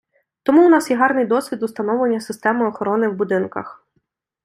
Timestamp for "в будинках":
3.07-3.85